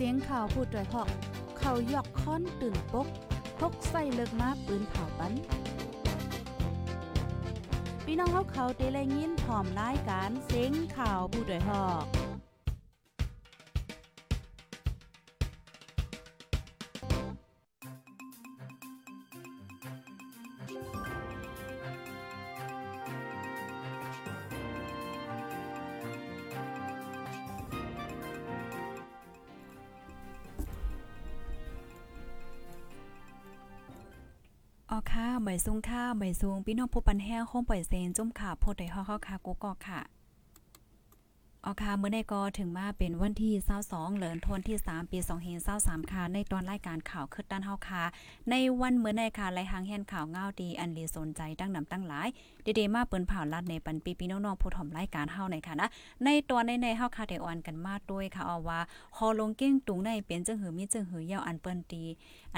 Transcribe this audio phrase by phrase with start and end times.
[0.00, 1.08] เสียงข่าวพูดด้วยหอก
[1.58, 3.06] เขายอกค้อนตื่นปก
[3.58, 5.32] พกใส่เลิกมาปืนเผาปัน
[8.04, 12.17] พี่น้องเขาเขาเตะแลยินผอมรายการเสียงข่าวผู้ด้วยหอก
[34.98, 40.00] อค่ะใบซุงค่ะใบซุงพี่น้องผู้ปันแห้งโคมปล่อยเซนจุ่มขาโพดได้ฮอๆค่ะกูก็ค่ะ
[41.64, 43.52] ออค่ะเมื่อในก็ถึงมาเป็นวันที่
[43.86, 45.18] 22เหลือนทนที่ 3 ปี
[45.64, 48.02] 2523ค่ะในตอนรายการข่าวคืดด้านเฮาค่ะ
[48.50, 52.28] ในวันเมื่อในค่ะรายหางแห่นข่าวเงาดีอันลีสนใจตั้งนำตั้งหลาย
[52.78, 55.88] ดีๆมาเปิ้นเผาลัดในปันปีพี่น้องๆผู้ถมรายการเฮาในค่ะนะ
[56.24, 58.80] ในตอนในในเฮาค่ะได้ออนกันมาด้วยค่ะเอาว่า
[59.16, 62.02] ฮอลงเก้งตุงในเป็นจังหือมีจังหือยาวอันเปิ้นตี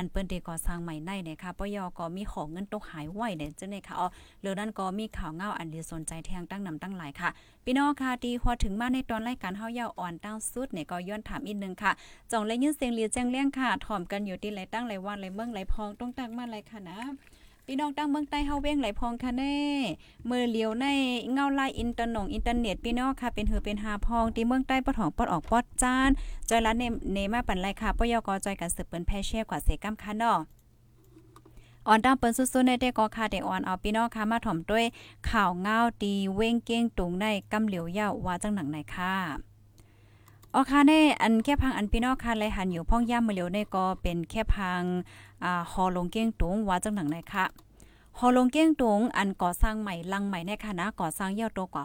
[0.01, 4.09] อันเปิ้นเดก่อสร้างใหม่ในเนี่ยค่ะปยก็มีของเงินตกหายไหวเนี่ยจังได๋ค่ะอ๋อ
[4.41, 7.31] เรือนั้นก็มีข่าวเงาอันดีสนใจแทงตั้งนำตั้งหลายค่ะ
[7.65, 11.93] พี่น้องค่ะที่พอถึงมาในตอนรายการเฮายาวอ่อนตั้งสุดเนี่ยก็ย้อนถามอีกนึงค่ะ
[12.31, 16.98] จ่องเลยยินเสียงเรียแจ้งเลี้ยงค่ะถ่อมกันอยู่ที่ไหลตั้งไหลวันไหลเมืองไหลพองต้องตั้งมาไหลค่ะนะ
[17.66, 19.56] พี่น้องตั้งเมืองใต้เฮาเว้งไหลพองค่ะแน่
[20.30, 20.86] มือเหลียวใน
[21.33, 26.11] เงาลายอินเตอร์หนงอินเทอร์เน็ตพี่น้องค่ะเป็นเหือเป็นหาพองที่เมืองใต้ปอดหองปอดออกปอดจาน
[26.48, 30.38] จอยละเนเนมาปันไรค่ะปยกจอยกันสืบเปิ้นแพเช่กว่าเสกำค่ะเนาะ
[31.86, 34.84] ออนตามเปิ้นสุดๆในแต่ก็ค่ะได้ออนเอาพี่น้องค่ะมาถ่อมด้วย
[35.31, 39.50] ข่าวเงาดีเว้งเก้งตุงในกำเหลียวยาวว่าจังหนังไหนค่ะ
[40.55, 44.83] ออค่ะในอันแค่พังอันพี่นอกค่ะเลยหันอยู่พ่องย่ามมือเหลียวในก็เป็นแค่พัง
[45.45, 47.45] อ่าฮอลงเก้งตุงว่าจังหนังไหนค่ะ
[48.19, 51.84] ฮอลงเก้งตุงอันก่อสร้างใหม่ลังใหม่ในคณะก่อสร้างยาวตัวกว่า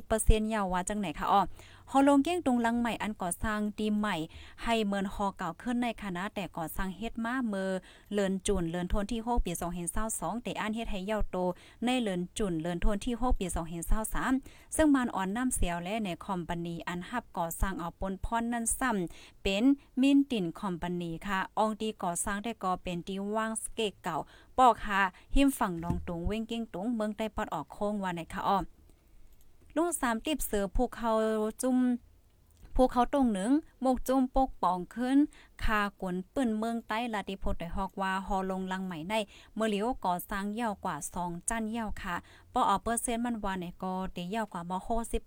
[0.00, 1.42] 60%ยาวว่าจังไหนค่ะอ้อ
[1.90, 4.16] ฮอลงเก้งตุงลังใหม่อันก่อสร้างดีใหม่
[4.64, 7.72] ให้เมินฮอเก่าขึ้นในคณะแต่ก่อสร้างเฮ็ดมาเมอ
[8.12, 9.52] เลินจุนเลินทนที่6ปี
[9.98, 11.36] 2022แต่อันเฮ็ดให้ยาวโต
[11.84, 13.46] ในเลินจุนเลินทนที่6ปี
[14.10, 19.64] 2023ซึ่งมันอ่อนน้ำเสียวและในคอมพานีอันฮับก่อสร้างเอาปนพรนั่นซ้ำเป็น
[20.00, 24.16] มินตินคอมพานีค่ะองดีก่อสร้างได้ก็เป็นที่ว่างสเกเก่า
[24.58, 25.00] ปอกค่ะ
[25.34, 28.64] หิมฝั่งนองตุงเว้งเก้งตุงเมืองใต้ปอดออกโค้งว่าในค่ะอ้อม
[29.76, 31.12] ลูกสามติบเสือภูเขา
[31.62, 31.78] จุ่ม
[32.76, 33.50] ภูเขาตรงหนึ่ง
[33.82, 35.18] หมกจุ่มปกป่องขึ้น
[35.64, 39.14] คากวนปืนเมืองใต้ลาติพดได้ฮอกว่าฮอลงลังใหม่ใน
[39.54, 42.14] เมื่อเหลียวก่อสร้างยาวกว่า 2 จันยาวค่ะ
[42.54, 44.72] ปออเปอร์เซ็นต์มันว่าในก็เตยาวกว่าม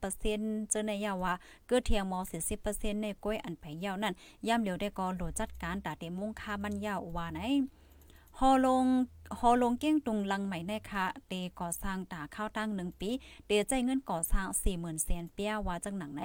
[0.07, 1.33] 60%เจอในยาวว่า
[1.67, 2.19] เกิดเทียงมอ
[2.61, 4.13] 40%ในก้อยอันไผยาวนั่น
[4.47, 7.39] ย่ำเหลียวได้ก็โหลดจัดการตาเตมุ่งค่ามันยาวว่าไหน
[8.41, 8.85] ฮอลง
[9.39, 13.09] ฮอลงเก้งตุงลังใหม่ในคะเตก่อสร้างตาข้าวตั้ง1ปี
[13.47, 16.21] เตใจเงินก่อสร้าง40,000แสนเปียว่าจังหนังไหน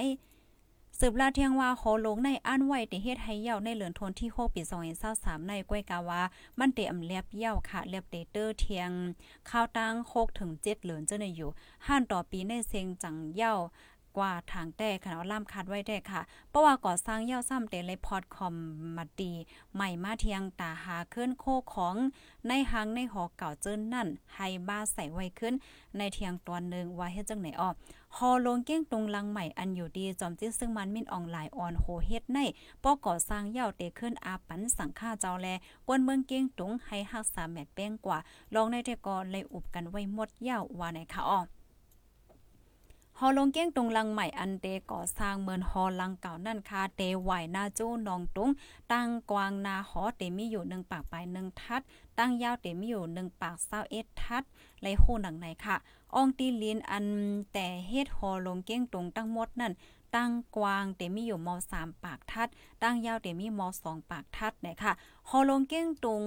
[0.99, 4.63] สืบลาเทียงว่าโหลงในอันไว้ที่เฮ็ดให้เย่าในเหลือนทนที่6ปี
[5.05, 6.21] 2023ในก้วยกาวา
[6.59, 8.91] มันเตอำเลียบเย่าค่ะเลียบเตเตอร์เทียง
[9.51, 11.51] ข้าวตั้ง6ถึง7เหลือนเจ้าในอยู่
[11.87, 13.55] ห้านต่อปีในเซงจังเย่า
[14.17, 18.55] กว่าทางแต่ขนาล่ามคัดไว้ได้ค่ะ เพราะว่าก่อสร้างเย่าซ้ำเตเลยพอดคอม
[18.97, 19.33] มาดี
[19.75, 21.95] ใหม่มาเทียงตาหาขึ้นโคของ
[22.49, 25.55] ในหางในหอเก่าเจิ้นนั่นให้บ้าใส่ไว้ขึ้น
[25.97, 27.71] ในเทียงตอนหนึ่งว่าเฮ็ดจังไหนอ้อ
[28.17, 32.39] ฮอลงเก้งตรงลังใหม่อันอยู่ดีจอมจิ้ซึ่งมันมินออนไลน์ออนโหเฮ็ดใน
[32.83, 35.49] ป้อก่อสร้างเย่าเตขึ้นอาปันสังฆาเจ้าแล
[35.87, 38.19] กวนเมืองเก้งตุงให้ฮักษามแมตแป้งกว่า
[38.55, 41.41] ลองในแต่ก็เลยอุบกันไว้หมดเย่าว่าไหนคะอ้อ
[43.27, 48.51] อลงเก้งตรงลังใหม่อันเตก่อสร้างเมือนฮอลังเก่านั่นค่ะเตไหวหน้าจู้นองตุง
[48.93, 51.83] ตั้งกวางนาหอเตมีอยู่หนึ่งปากปลายหนึ่งทัด
[52.19, 54.43] ตั้งยาวเตมีอยู่หนึ่งปากเศร้าเอ็ดทัด
[54.83, 55.77] ไรโหหนังไหนค่ะ
[56.15, 57.07] อองตีลินอัน
[57.53, 59.73] แต่เฮ็ดฮอลงเก้งตรงตั้งมดนั่น
[60.17, 62.49] ตั้งกวางเตมีอยู่ม3ปากทัด
[62.83, 64.93] ตั้งยาวเตมีม2ปากทัดเนี่ยค่ะ
[65.29, 66.23] ฮอลงเก้งตรง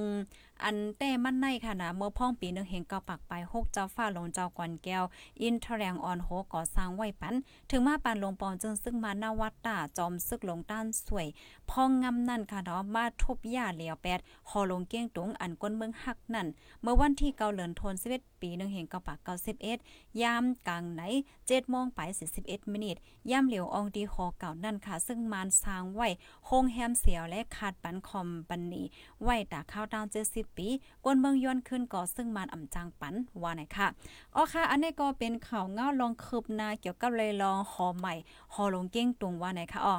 [0.63, 5.03] อันแต่มันในค่ะนะเมื่อพ่องปีนึงเห็นเกาปากไปหกเจ้าฟ้าลงเจ้ากวนแก้ว
[5.41, 7.35] อินทแรงออนโหก่อสร้างไว้ปัน
[7.69, 11.27] ถึงมาปานลงปอนจึงซึ่งมานาวัดตาจอมซึกลงต้านสวย
[11.69, 16.47] พ่องงำนั่นค่ะเนาะมาทุบย่าเหลียวแปดฮอลงเก้งตรงอันก้นเมืองหักนั่น
[16.81, 19.35] เมื่อวันที่เกาเหลินทน11ปีนึงเห็นเกาปากเกา
[19.77, 21.01] 11ยามกลางไหน
[21.37, 21.99] 7โมงไป
[22.37, 22.97] 41มินิท
[23.31, 26.07] ยามเหลียวอองดีฮอเก่านั่นค่ะ ซึ่งมานสร้างไว้
[26.45, 28.83] โฮงแฮมเสียวและขาดปันคอมปันนี
[29.23, 30.67] ไว้ตาข้าวดาว70ปี
[31.03, 33.87] กวนเมืองย้อนขึ้นก่อซึ่งมานอ่ำจางปันว่าไหนค่ะ
[34.35, 38.13] อ๋อค่ะ อันนี้ก็เป็นข่าวเงาลองคืบหน้าเกี่ยวกับเลยลองหอใหม่
[38.53, 39.97] หอลงเก้งตุงว่าไหนค่ะอ๋อ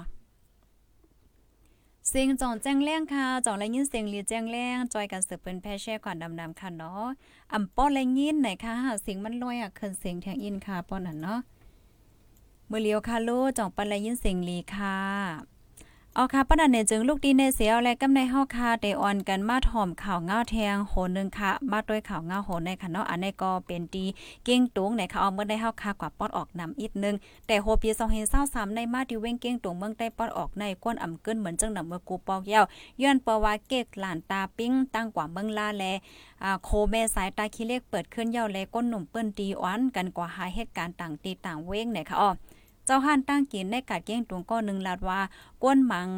[2.10, 7.04] เสียงจองแจ้งแรงค่ะจองและยินเสียงเรียแจ้งแรงจอยกันสืบเป็นแพแช่ก่อนดำๆค่ะเนาะ
[7.52, 11.38] อ่ำป้อและยินไหนค่ะเสียงมันลอยอะขึ้นเสียงแทงอินค่ะป้อนนั่นเนาะ
[12.70, 14.96] มือเลียวค่ะโลจองปันและยินเสียงลีค่ะ
[16.18, 24.04] เอาค่ะปะนันเนี่ยจึงลูกดีในเสียวและกำในเฮาค่ะได้ออนกันมาถ่อมข่าวเงาแทงโหนึงค่ะ มาด้วยข่าวเงาโหในค่ะเนาะอันนี้ก็เป็นดี
[24.44, 27.14] เก้งตุงในค่ะเอาเมื่อได้เฮาค่ะกว่าปอดออกนำอีกนึง
[27.46, 27.90] แต่โฮปี
[28.32, 32.64] 2023ในมาที่เว้งเก้งตุงเมืองใต้ปอดออกในก้นอ่ำเกินเหมือนจังนำเมื่อกูปอกยาว
[33.02, 35.84] ย้อนปว่าเกกหลานตาปิ้งตั้งกว่าเมืองลาแล
[36.42, 42.32] อ่าโคแม่สายตาขี้เล็กเปิดขึ้นยาวแลก้นหนุ่มเปิ้นตีอ้อนกันกว่าหาเหตุการณ์ต่างตีต่างเว้งในค่ะอ้อ
[42.86, 45.20] เจ้าห้านตั้งกินในกัดเก้งตุงก็นึงลาดว่า
[45.62, 46.08] ก้นมัง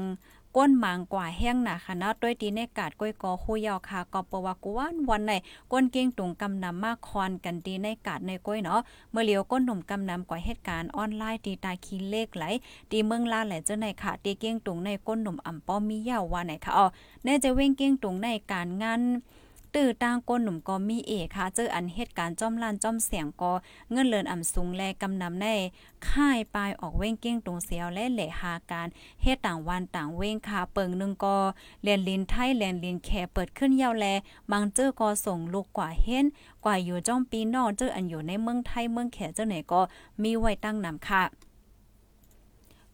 [0.57, 5.33] ก้นมังกว่าแห้งหนาค่ะนะด้วยตีในกาดก้อยกอคู่ยาวค่ะก็ปว่ากวนวันใน
[5.73, 8.81] ก้นเก้งตุงกำนำมากคอนกันดีในกาดในก้อยเนาะ
[9.11, 12.45] เมื่อเลียวก้นหนุ่มกำนำกว่าเหตุการณ์ออนไลน์ตีตาคีเลขไหล
[12.91, 16.87] ตีเมืองลาแหลเจ้าในค่ะตีเก้งตุงในก้นหนุ่มอ่ำป้อมมียาวว่าไหนค่ะอ๋อ
[17.25, 19.01] แน่จะเว้งเก้งตุงในการงาน
[19.75, 23.53] ตื้อต่างก้นหนุ่มก็มีเอค่ะ เจออันเหตุการณ์จ้อมลานจ้อมเสียงก็
[23.93, 25.47] เงินเลินอ่ำสูงแลกำนำใน
[26.09, 28.89] ค่ายปลายออกเว้งเก้งตรงเสียวและเหละหาการ
[29.23, 31.37] เฮ็ดต่างวันต่างเว้งค่ะเปิงหนึงก็
[31.83, 34.07] เรียนลินไทยเรียนลินแคเปิดขึ้นยาวแล
[34.51, 36.27] บางเจอก็ส่งลูกกว่าเฮ็น
[36.65, 39.81] กว่าอยู่จ้อมปีนอกเจออันอยู่ในเมืองไทยเมืองแขเจ้าไหนก็
[40.23, 41.25] มีไว้ตั้งนำค่ะ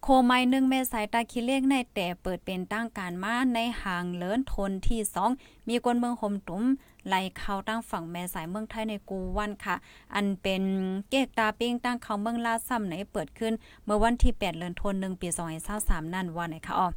[0.07, 5.31] โคไม้หนึ่งเมสายตาคิเลขในแต่เปิดเป็นตั้งการมาในห่างเลินทนที่สอง
[5.69, 6.65] มีคนเมืองห่มตุ้ม
[7.07, 9.75] ไหลเข้าตั้งฝั่งแม่สายเมืองไทยในกูวันค่ะ
[10.15, 10.63] อันเป็น
[11.11, 13.53] เกกตาปิ้งตั้งเขาเมืองลาซ้ำไหนเปิดขึ้น
[13.85, 15.29] เมื่อวันที่ 8เดือนธันวาคมปี
[15.71, 16.89] 2023นั่นว่าไหนค่ะอ๋อ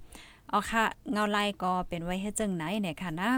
[0.49, 3.29] เอาค่ะ เงาไล่ก็เป็นไว้ให้จังไหนเนี่ยค่ะนะ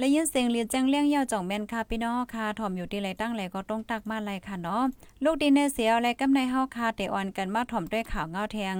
[0.00, 4.82] และยินเสียงเรียนแจ้งเลี้ยงยาวจ่องแม่นค่ะพี่น้องค่ะถ่อมอยู่ที่ไรตั้งไรก็ต้องตักมาไรค่ะเนาะ
[5.24, 8.76] ลูกดีในเสียวอะไรกำในเฮาค่ะเตออนกันมาถ่อมด้วยข่าวเงาแทง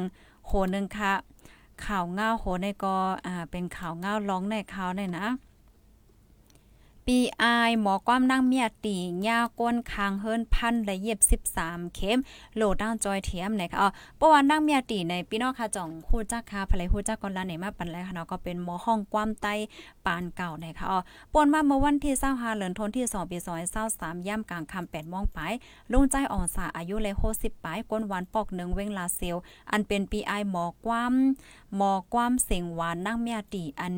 [0.46, 1.12] โหนึงค่ะ
[1.84, 2.96] ข่าวเงาโหในก็
[3.26, 5.26] อ่าเป็นข่าวเงาร้องในข่าวในนะ
[7.12, 8.96] ปีอายหมอความนั่งเมียตี
[9.26, 12.18] ยาก้นคางเฮิรนพันและเย็บ13 เข็ม
[12.56, 19.46] โหลด้านจอยเทียมนะคะอ๋อเพราะว่านั่งเมียตีในพี่น้องค่ะจ่องฮู้จักค่ะภรรยฮู้จักก่อนละไหนมาปันแล้วค่ะเนาะก็เป็นหมอห้องความไต
[20.06, 20.98] ปานเก่านะคะอ๋อ
[21.34, 23.38] ปนมาเมื่อวันที่25เดือนธันวาคมที่2ปี
[23.82, 25.52] 2023ย่ำกลางค่ำ8โมงปลาย
[25.92, 29.36] ลุงใจอ่อนสาอายุเลย60ปลายก้นหวานปอกหนึ่งเว้งลาเซล
[29.70, 31.12] อันเป็นปีอายหมอความ
[31.76, 33.96] หมอความเสียงหวานนั่งเมียตีอัน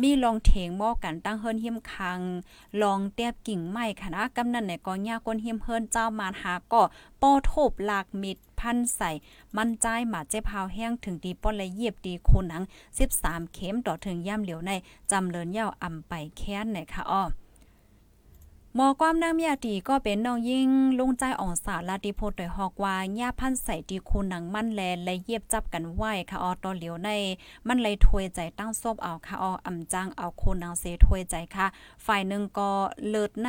[0.00, 2.20] มีลองเถงหม้อกันตั้งเฮิรนหิมคัง
[2.82, 6.82] ลองเตียบกิ่งไม้ค่ะนะกำนันในกองยาก้นเฮียมเฮิรนเจ้ามาหาก็
[7.22, 9.10] ป้อโทบลากมิดพันใส่
[9.56, 12.62] มันใจหมาเจ็บพาวแห้งถึงดีป้อนและเยียบดีคูหนัง
[13.08, 14.70] 13 เข็มต่อถึงย่ำเหลียวใน
[15.10, 17.22] จำเลินเยาวอำไปแค้นเนี่ยค่ะอ้อ
[18.78, 20.68] หมอความนางมียตีก็เป็นน้องยิ่ง
[20.98, 27.10] ลุงใจอ่องสาลาติโพดโดยฮอกว่าย่าพันใส่ดีคูหนังมันแลและเยียบจับกันไหวค่ะออตอเหลียวใน
[27.66, 31.66] มันเลยถวยใจตั้งซบเอาค่ะอออำจังเอาคูหนังเสถวยใจค่ะ
[32.06, 32.70] ฝ่ายหนึ่งก็
[33.08, 33.48] เลิศใน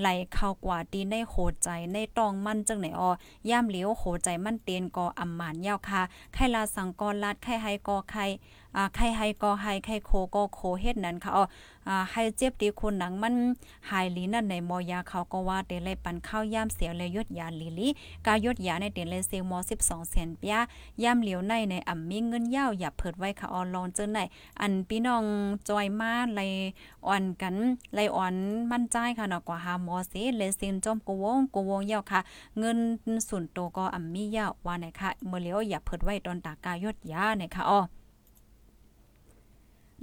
[0.00, 6.02] ไหลเข้ากว่าดีในโหดใจในตองมันจังไหนออย่ามเหลียวโหดใจมันเตียนก็อำหมานยาวค่ะ
[6.34, 8.24] ไข่ลาสังกอลาดไข่ไฮกอไข่
[8.76, 11.44] อ่าไข่ไฮกอไฮไข่โคก็โคเฮ็ดนั้นค่ะออ
[11.88, 13.34] อ่าให้เจ็บดีคนหนังมัน
[13.90, 17.88] หายลีนั่นในมอยาเขาก็ว่าเตเลยปันข้าวยามเสียเลยยดยาลีลี
[18.26, 20.60] กายดยาในเตเลยเซลมอ12แสนปยา
[21.02, 24.18] ยามเหลียวในในอ่ำมีเงินยาวอย่าเพิดไว้ค่ะออลองเจอไหน
[24.60, 25.24] อันพี่น้อง
[25.68, 26.40] จอยมาไล
[27.06, 27.54] อ่อนกัน
[27.94, 28.34] ไลอ่อน
[28.70, 32.20] มั่นใจค่ะเนาะกว่าหาหมอเสเลยเซนจอมกวงกวงยาวค่ะ
[32.58, 32.78] เงิน
[33.28, 37.80] ส่วนตัวก็อ่ำมียาวว่าไหนค่ะเมื่อเหลียวอย่าเพิดไว้ตอนตากายดยาเนี่ยค่ะอ้อ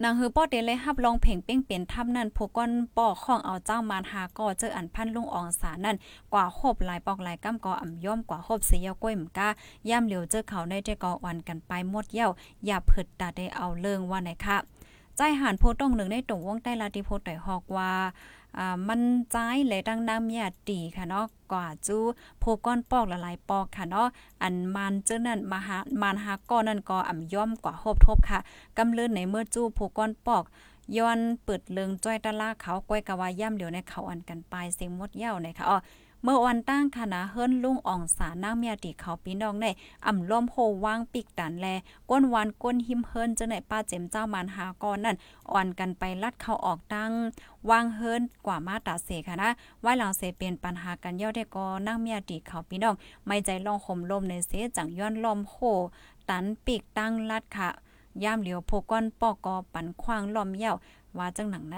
[0.03, 5.95] นางฮือป้อเดเลยฮับลองเพ่งเป้งเป็นทับนั่นผู้ก้อนป้อของเอาเจ้ามารหาก็เจออันพันลุงอองสานั่น
[6.33, 9.47] กว่าโคบหลายปอกหลายก้ำกออ่ำย่อมกว่าโคบเสียก้วยมกา
[9.89, 12.29] ย่ำเหลียวเจอเขาได้เจกออ่อนกันไปหมดเย้า
[12.65, 14.57] อย่าเผิดตาได้เอาเลิงว่าไหนคะ
[15.17, 17.91] ใจหานโพต้องหนึ่งได้ตรงวงใต้ลาติโพต่อยฮอกว่า
[18.57, 21.97] อ่ามันใจเลยดังน้ำยาตีค่ะเนาะกว่าจู
[22.39, 24.07] โพก้อนปอกละลายปอกค่ะเนาะ
[24.41, 28.39] อันมันเจ้านั่นมหามานหาก้อนนั่นก็อ่าย่อมกว่าโฮบทบค่ะ
[28.77, 30.43] กำเลินในเมื่อจูโพก้อนปอก
[30.97, 35.77] ย้อนเปิดเลิงจ้อยตะลาเขาก้อยกะว่าย่ำเดี๋ยวในเขาอันกันไปเสียงมดเย้าในค่ะอ๋อ
[36.27, 39.65] เมื่อวันตั้งคณะเฮิรนลุงอ่องสานางเมียติเขาพี่น้องใน
[40.05, 40.55] อ่ำล้อมโฮ
[40.85, 41.67] วางปิกตันแล
[42.09, 45.15] ก้นวานก้นหิมเฮิรนจะไหนป้าเจมเจ้ามันหากอนนั่น
[45.51, 47.11] อ่อนกันไปลัดเขาออกตั้ง
[47.69, 49.49] วางเฮิรนกว่ามาตาเสค่ะนะ
[49.81, 55.55] ไว้หลังเสเป็นปัญหากันย่าได้ก็นางเมียติเขาพี่น้อง ไม่ใจลองข่มลมในเสจังย้อนลมโฮ
[56.29, 57.69] ตันปีกตั้งลัดค่ะ
[58.23, 60.73] ย่ามเหลียวโพก้อนปอกกอปันควางลอมเย่า
[61.17, 61.77] ว่าจังหนังไหน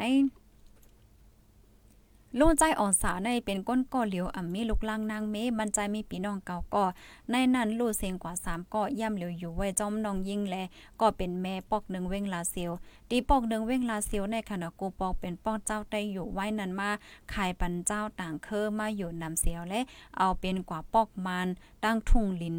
[2.39, 6.85] ลุงใจอ่อนสาในเป็นก้นก่อเหลียวอ่ำมีลูกล่างนางเมมันใจมีปีน้องเก่าก็
[7.31, 10.55] ในนั้นลู่เสียงกว่า3ก็ย่ำเหลียวอยู่ไว้จอมน้องยิงแล
[10.99, 12.71] ก็เป็นแม่ปอกหนึ่งเว้งลาเซียว
[13.09, 16.89] ตีปอกหนึ่งเว้งลาเซียวในขณะกูปอกเป็นปอกเจ้าได้อยู่ไว้นั้นมา
[17.33, 19.79] ขายปันเจ้าต่างเคอมาอยู่นำเสียวและ
[20.17, 21.47] เอาเป็นกว่าปอกมัน
[21.83, 22.57] ตั้งทุ่งลิน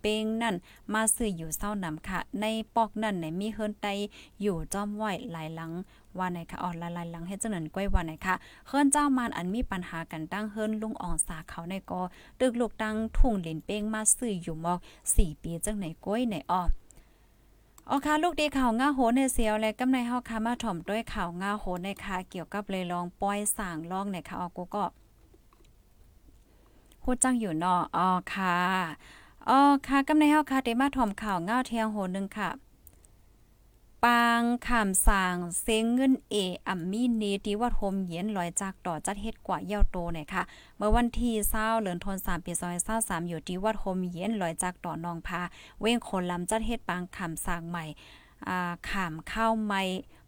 [0.00, 0.54] เป้งนั่น
[0.92, 2.44] มาซื้ออยู่เศร้านำค่ะ ใน
[2.76, 3.86] ปอกนั่นไหนมีเฮิรนไต
[4.42, 5.72] อยู่จอมไหวหลายหลัง
[6.18, 8.34] ว่าไหนค่ะอ่อนละลายหลังให้เจ้าหนันก้อยว่าไหนค่ะ
[8.66, 12.00] เฮิรนเจ้ามานอันมีปัญหากันตั้งเฮิรนลุงอ่องสาเขาในกอ
[12.40, 14.78] ตึกลูกตั้งทุ่งเหรนเป้งมาซื้ออยู่มอก
[15.10, 16.62] 4ปีจังไหนก้อยไหนอ้อ
[17.90, 24.84] ออค่ะลูกดีข่าวง่าโหในเสียวและกำในเฮาค่ะมาถ่อมด้วยข่าวง่าโหในค่ะเกี่ยวกับเลยลองปอยสางลองในค่ะออกูก็
[27.04, 28.56] ฮู้จังอยู่เนาะอ๋อค่ะ
[29.48, 32.48] อ๋อค่ะกำในเฮาค่ะได้มาถ่อมข่าวง่าเทียงโหนึงค่ะ
[34.04, 36.34] ปางขามสางเซงเงินเอ
[36.66, 40.42] อัมมีเนติวัดโฮมเย็นลอยจากต่อจัดเฮ็ดกว่าเย่าโตเนี่ยค่ะ
[40.76, 45.40] เมื่อวันที่เส้าเดือนทนสามปียซอยเส้าสามอยู่ที่วัดโฮมเย็นลอยจากต่อนองพา
[45.80, 47.84] เว้งคนลำจัดเฮ็ดปางขามสางใหม่
[48.48, 49.82] อ่าขามข้าวใหม่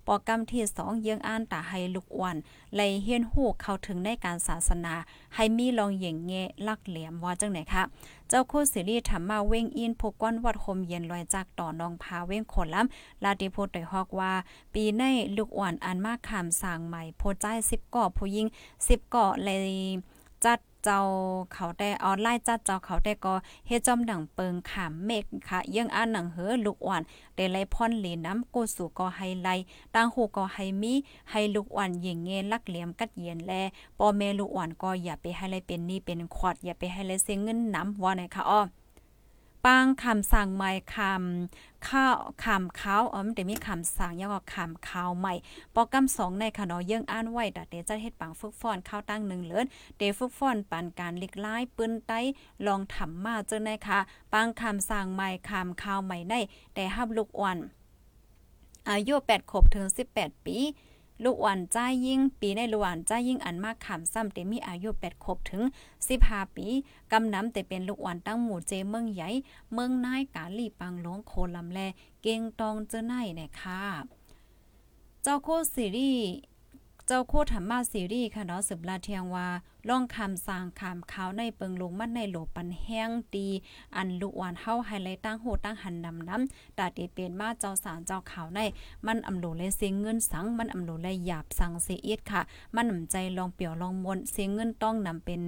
[0.08, 2.36] ปอกรรมที่สองเยื้องอ่านตาให้ลูกอ้วน
[2.74, 4.94] ไลเฮียนฮูกเข้าถึงในการศาสนา
[5.34, 7.82] ให้มีลองเหย่งแงะลักเหลี่ยมว่าจังไหนคะ
[8.28, 14.32] เจ้าคู่สิริธรรมาเว้งอินพกก้อนวัดโฮมเย็นลอยจากต่อนองพาเว้งคนล้ำลาติโพดไดฮอกว่า
[14.74, 15.02] ปีใน
[15.36, 18.46] ลูกอ่อนอันมากขามสร้างใหม่โพจ่าย10ก่อผู้หญิง
[18.78, 19.72] 10ก่อเลย
[20.44, 21.00] จัดเจ้า
[21.52, 23.34] เขาได้ออนไลน์จัดเจ้าเขาได้ก็
[23.66, 27.02] เฮ็ดจอมหนังเปิงขามเมฆค่ะยังอ่านหนังเหอลูกอ่อน
[27.36, 29.54] ได้ไล่พรหลีน้ำโกสู่ก็ไฮไล่
[29.94, 30.94] ตั้งหูก็ให้มี
[31.30, 33.52] ให้ลูกอ่อนยิงเงินลักเหลี่ยมกัดเย็นแล
[33.98, 38.60] ปอแม่ลูกอ่อนก็อย่าไปให้ไลเป็นนี่เป็นขวดอย่าไปให้ไลเสียเงินน้ำว่าไหนค่ะอ้อ
[39.66, 45.34] ปางคำสั่งใหม่คำข้าวคำข้าอ๋อมันแต่มีคำสั่งยังก็คำข้าวใหม่
[45.74, 49.66] ปอกำสองในค่ะเนาะยังอ่านไว้ดะเดจะเฮ็ดปังฝึกฟ้อนข้าวตั้งหนึ่งเลิศ
[49.98, 52.20] เดฝึกฟ้อนปานการเล็กลายปืนไต้
[52.66, 53.98] ลองทำมาเจอในค่ะ
[54.32, 56.34] ปางคำสั่งใหม่คำข้าวใหม่ใน
[56.74, 57.58] แต่ฮับลูกอ่อน
[58.90, 59.86] อายุ8ขบถึง
[60.16, 60.56] 18 ปี
[61.24, 65.62] ลูกอ่อนจ้ายิ่ง ปีในลูกอ่อนจ้ายิ่งอันมากขามซ้ำแต่มีอายุ8ขวบถึง
[66.08, 66.66] 15ปี
[67.12, 69.28] กำน้ำแต่เป็นลูกอ่อนตั้งหมู่เจเมืองใหญ่
[69.72, 71.78] เมืองนายกาลีปังหลวงโคลำแล
[72.22, 73.82] เก่งตองเจอไหนเนี่ยค่ะ
[75.22, 76.26] เจ้าโคซีรีส์
[77.10, 79.48] เจ้าโคธรรมาซีรีส์ค่ะเนาะสืบลาเทียงว่า
[79.88, 83.48] ล่องคำสร้างคำขาวในเปิงลงมันในโหลปันแห้งดี
[83.96, 88.60] อันลูกอ่อนเฮาไฮไลท์ตั้งโหตั้งหันนำน้ำตาเตเป็นมาเจ้าสารเจ้าขาวใน
[89.06, 92.40] มันอำโลเลยเสียงเงินสังมันอำโลเลยหยาบสังเสียเอียดค่ะ
[92.74, 95.40] มันนำใจลองเปี่ยวลองมนเสียงเงินต้องนำเป็น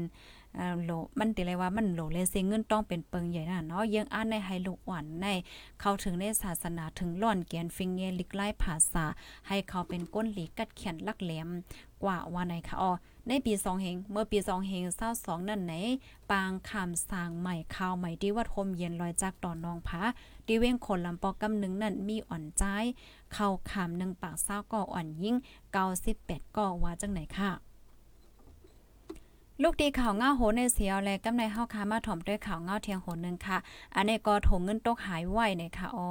[0.84, 5.26] โลมันติเลยว่ามันโหลเลยเสียงเงินต้องเป็นเปิงใหญ่น่ะเนาะยังอ่านในให้ลูกอ่อนใน
[5.80, 9.04] เข้าถึงในศาสนาถึงล่อนเกียนฟิงเงลิกไล่ภาษา
[9.48, 11.48] ให้เขาเป็นก้นหลีกัดเขียนลักแหลม
[12.02, 12.92] กว่าว่าไหนคะอ๋อ
[13.28, 14.84] ในปี2เฮงเมื่อปี2เฮง
[15.16, 15.74] 22นั่นไหน
[16.30, 20.02] ปางคำสร้างใหม่ข่าวใหม่ที่วัดโฮมเย็นลอยจากตอนนองผา
[20.46, 22.64] ที่เว้งคนลำปอกกำหนึ่งนั่นมีอ่อนใจ
[23.32, 25.36] เข้าคำหนึ่งปากเศร้าก็อ่อนยิ่ง
[25.96, 27.50] 98ก็ว่าจังไหนค่ะ
[29.64, 33.58] ลูกดีข่าวเงาโหในเสียวและกำในเฮาคามาถ่อมด้วยข่าวเงาเทียงโหนึงค่ะ
[33.94, 36.08] อันนี้ก็ถงเงินตกหายไว้เนี่ยค่ะอ๋อ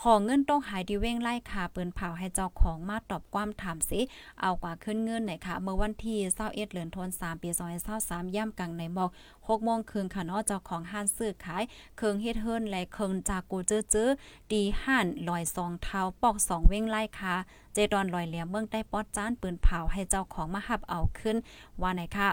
[0.00, 4.00] ขอเงินต้องหายดีเว้งไล่ค่ะปืนเผาให้เจ้าของมาตอบความถามสิ
[4.40, 7.50] เอากว่าขึ้นเงินหน่อยค่ะ เมื่อวันที่21เอ็ดเหลือนธันวามปี
[7.92, 11.62] 2023ย่ำกลางในหมอก6โมงครึ่งค่ะเนาะเจ้าของห้านซื้อขาย
[11.96, 14.08] เครื่องเฮ็ดเฮิรนและเครื่องจากกูเจอเจอ
[14.52, 17.34] ดีห่านลอยซองเท้าปอกสองเว้งไล่ค่ะ
[17.74, 21.36] เจดอนลอยเหลี่ยมเมืองได้ปอดจ้านปืนเผาให้เจ้าของมาหับเอาขึ้น
[21.80, 22.28] ว่าไหนค่ะ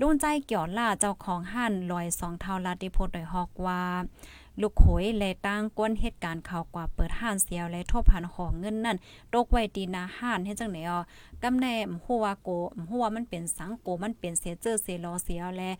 [0.00, 3.82] ลุงใจเกี่ยวล่าเจ้าของหั่นลอยสองเท่าลาติโพดโดยฮอกว่า
[4.60, 8.96] ลูกโขยและตั้งก้นเหตุการณ์ข่าวกว่าเปิดห้านเสียวและทบพันของเงินนั่น
[9.32, 11.00] ตกไว้ตีนาห้านเฮ็ดจังไหนอ่อ
[11.42, 12.48] กำแน่มฮู้ว่าโก
[12.78, 15.70] มฮู้ว่ามันเป็นสังโกมันเป็นเสเจอเสลอเสียวและ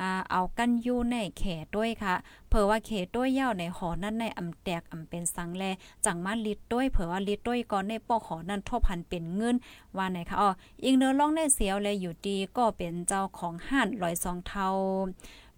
[0.00, 1.42] อ่าเอากันอยู่ในแข
[1.76, 2.14] ด้วยค่ะ
[2.48, 5.64] เผื่อว่าเขด้วยยาวในหอนั้นในอำแตกอำเป็นสังแล
[6.04, 9.56] จังมาลิดด้วยเผื่อว่าลิดด้วยก่อนในปอกหอนั้นทบพันเป็นเงิน
[9.96, 10.50] ว่าไหนคะอ๋อ
[10.84, 14.68] อีกเนื้อล่องในเสียวและอยู่ดีก็เป็นเจ้าของห้านลอยสองเท่า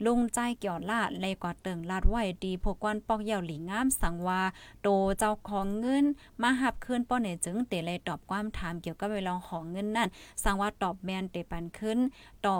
[0.04, 4.42] ลุงใจเกี่ยวลาดเลยกว่าเติงลาดไว้ดีพวกกวนปอกเหี่ยวหลีงามสังว่า
[4.82, 4.88] โต
[5.18, 6.04] เจ้าของเงิน
[6.42, 10.08] มาหับคืนป้อเนี่ยจึงเตเลยตอบความถามเกี่ยวกับเวลาของเงินนั่น
[10.42, 11.98] สังว่าตอบแมนเตปันขึ้น
[12.46, 12.58] ต่อ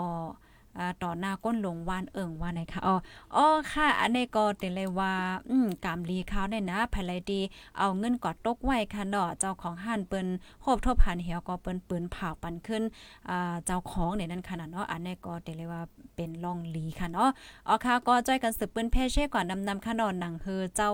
[1.03, 2.95] ต่อหน้าก้นหลงวานเอิ่งว่าไหนคะอ๋อ
[3.35, 5.13] อ๋อค่ะอันนี้ก็เตเลยว่า
[5.49, 7.41] อืมกามลีข้าวเนี่ยนะภายไลดี
[7.77, 10.27] เอาเงินกอดตกไว้ค่ะเนาะเจ้าของห้านเปิ้น
[10.61, 12.83] โคบทบหันเหี่ยวก็เปิ้นปืนเผาปันขึ้น
[13.29, 15.81] อ่าเจ้าของเนี่ยนั่นขนาดเนาะอันนี้ก็เตเลยว่า
[16.15, 17.29] เป็นล่องลีค่ะเนาะ
[17.67, 20.91] อ๋อค่ะก็จ้อยกันสืบปืนแพ่เช่ก่อนนำนำค่ะนอนหนังเฮอเจ้า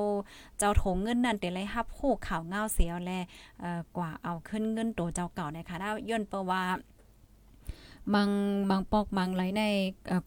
[0.60, 3.12] เจ้าโถงเงินนั่นเตเลยฮับโคข่าวเงาเสียวแล
[3.60, 6.64] เอ่อกว่าเอาขึ้นเงินโตเจ้าเก่านะคะนะย่นเปว่า
[8.14, 8.30] มัง
[8.70, 9.62] มังปอกมังไหลใน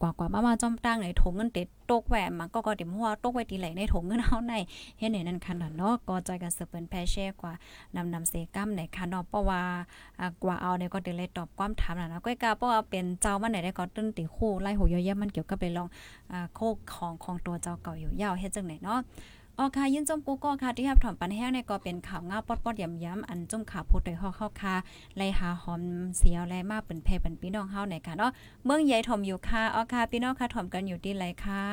[0.01, 4.55] กว่ากว่ามามาจ้อมตั้งในถงเงินเต็ดตกแหวมมันก็ก็เต็มหัวตกไว้ตีไหลในถงเงินเฮาใน
[4.99, 7.53] เฮ็ดในนั้นคันเนาะก็จกันเสือเปิ้นแพแช่กว่า
[7.97, 9.63] นำนำเซกัมในคันเนาะเพราะว่า
[10.43, 15.89] กว่าเอาเนี่ยก็เดเลยตอบความถามน่ะนะก้อยกาเพราะว่าเป็นเจ้ามันไหนได้ก็ตึ้นติคู่ไล่หูย่อยๆมันเกี่ยวกับไปลอง
[16.33, 19.01] อ่าโคกของของตัวเจ้าเก่าอยู่ยาวเฮ็ดจังไหนเนาะ
[19.59, 24.75] ออค่ะยินจมกูก็ค่ะที่ครับถอมปันแห้งเนี่ยก็เป็นข่าวเงาปอดปอดย้ำย้ำๆอันจมข่าวโพดโดยห่อเข้าค่ะ
[25.17, 25.83] ไล่หาหอม
[26.17, 28.31] เสียวแลมาเป็นเพเป็นพี่น้องเฮาไหนค่ะเนาะ
[28.65, 31.65] เมืองใหญ่ถมอยู่ค่ะออค่ะพี่น้องค่ะถอมกันอยู่ที่ไรค่ะ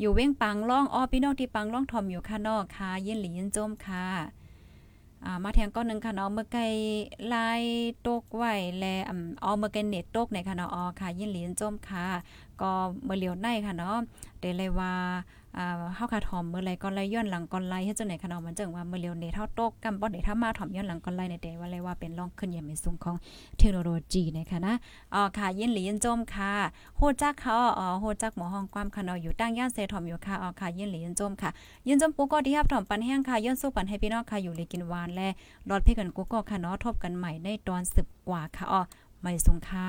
[0.00, 4.06] อยู่เว้งปังล่องอ้อพี่น้องที่ปังล่องถอมอยู่ค่ะนอกค่ะยินหลียินจมค่ะ
[5.24, 6.62] อ่ามาแทงก้อนหนึ่งค่ะเนาะเมื่อไกล
[7.34, 7.62] ลาย
[8.06, 8.44] ตกไหว
[8.78, 12.06] แลอ่ำอ๋อเมื่อไกลเน็ตตกในค่ะเนาะอ๋อค่ะ ยินหลียินจมค่ะ
[12.60, 12.70] ก็
[13.04, 13.96] เมื่อเหลียวในค่ะเนาะ
[14.40, 14.94] เดเลยว่า
[15.56, 15.66] อ่า
[15.96, 23.16] เฮาคาถอมเมื่อไรก่อนไรย้อนหลังก่อนไรเฮ็ดจังไหนคะเนาะมันจังว่าเมื่อเร็วนี้เท่าโตกกำบ่ได้ถ้ามาถอมย้อนหลังก่อนไรในแต่ว่าเลยว่าเป็นรองขึ้นอย่างมีสูงของ
[23.58, 24.74] เทคโนโลยีนะคะนะ
[25.14, 26.52] อ๋อค่ะยินหลียินจมค่ะ
[26.96, 31.50] โฮจักเขาอ๋อโฮจักหมอห้องความค่ะเนาะอยู่ตั้งย่านเซถอมอยู่ค่ะอ๋อค่ะยินหลียินจมค่ะ
[31.88, 35.28] ยินจมปุ๊กก็ที่รับถอมปันแห้งค่ะย้อนสู้ปันให้พี่น้องค่ะอยู่เลยกินหวานและ
[35.68, 38.80] รอดเพ่กันกุ๊กก็ค่ะเนาะทบกันใหม่ในตอน10กว่าค่ะอ๋อ
[39.20, 39.88] ไม่สูงค่ะ